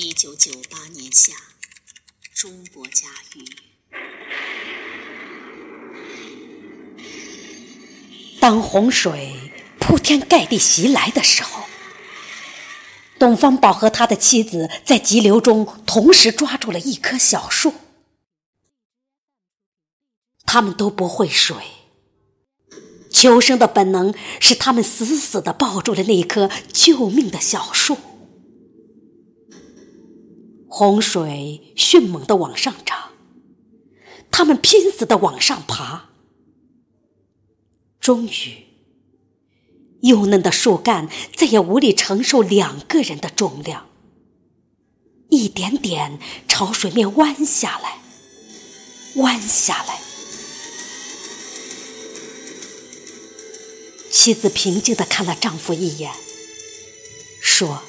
[0.00, 1.32] 一九九八年夏，
[2.32, 3.44] 中国家喻。
[8.38, 9.50] 当洪水
[9.80, 11.64] 铺天盖地袭来的时候，
[13.18, 17.74] 董方宝和他的妻子在急流中同时抓住了一棵小树。
[20.46, 21.56] 他们都不会水，
[23.10, 27.98] 求生的本能使他们死死的抱住了那棵救命的小树。
[30.78, 33.10] 洪水迅猛的往上涨，
[34.30, 36.10] 他们拼死的往上爬。
[37.98, 38.66] 终于，
[40.02, 43.88] 幼嫩的树干再也无力承受两个人的重量，
[45.30, 47.98] 一点点朝水面弯下来，
[49.16, 49.98] 弯下来。
[54.12, 56.12] 妻子平静的看了丈夫一眼，
[57.40, 57.82] 说。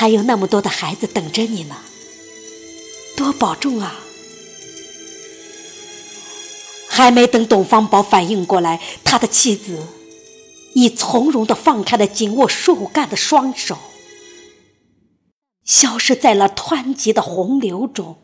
[0.00, 1.76] 还有那么多的孩子等着你呢，
[3.18, 4.00] 多保重啊！
[6.88, 9.86] 还没等董方宝反应过来，他的妻子
[10.74, 13.76] 已从容的放开了紧握树干的双手，
[15.64, 18.16] 消失在了湍急的洪流中。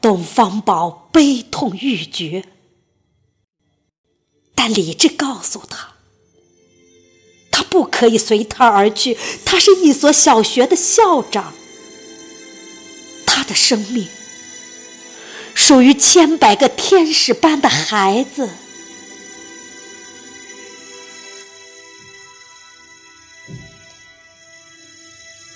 [0.00, 2.42] 董方宝悲痛欲绝，
[4.54, 5.97] 但理智告诉他。
[7.78, 9.16] 不可以随他而去。
[9.44, 11.54] 他是一所小学的校长，
[13.24, 14.08] 他的生命
[15.54, 18.50] 属于千百个天使般的孩子。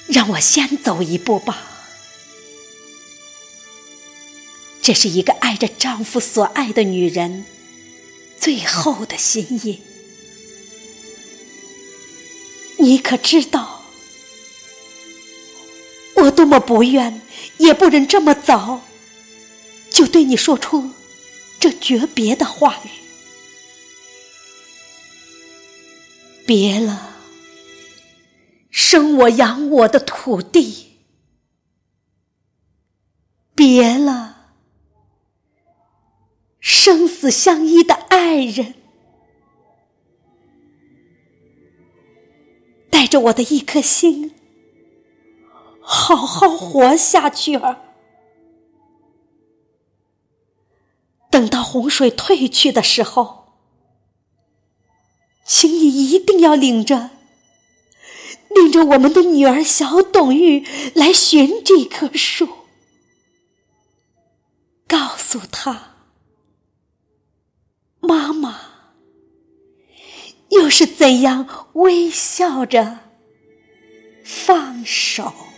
[0.07, 1.67] 让我先走一步吧。
[4.81, 7.45] 这是一个爱着丈夫所爱的女人
[8.39, 9.92] 最后的心意。
[12.83, 13.85] 你可知道，
[16.17, 17.23] 我多么不愿，
[17.59, 18.83] 也不忍这么早
[19.89, 20.91] 就对你说出
[21.61, 22.89] 这诀别的话语。
[26.45, 27.19] 别了，
[28.69, 30.99] 生我养我的土地；
[33.55, 34.49] 别了，
[36.59, 38.82] 生死相依的爱人。
[43.13, 44.33] 着我的一颗心，
[45.83, 47.77] 好好活下去儿。
[51.31, 53.53] 等到洪水退去的时候，
[55.45, 57.11] 请你一定要领着，
[58.49, 62.49] 领着我们的女儿小董玉来寻这棵树，
[64.89, 66.02] 告诉她，
[70.75, 73.01] 是怎样微笑着
[74.25, 75.52] 放手？